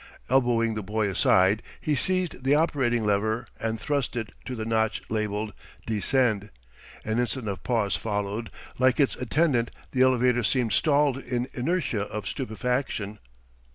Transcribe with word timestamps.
Elbowing 0.31 0.73
the 0.73 0.81
boy 0.81 1.07
aside, 1.09 1.61
he 1.79 1.93
seized 1.93 2.43
the 2.43 2.55
operating 2.55 3.05
lever 3.05 3.45
and 3.59 3.79
thrust 3.79 4.15
it 4.15 4.31
to 4.45 4.55
the 4.55 4.65
notch 4.65 5.03
labelled 5.09 5.53
"Descend." 5.85 6.49
An 7.05 7.19
instant 7.19 7.47
of 7.47 7.61
pause 7.61 7.95
followed: 7.95 8.49
like 8.79 8.99
its 8.99 9.15
attendant 9.15 9.69
the 9.91 10.01
elevator 10.01 10.43
seemed 10.43 10.73
stalled 10.73 11.19
in 11.19 11.47
inertia 11.53 12.01
of 12.07 12.27
stupefaction. 12.27 13.19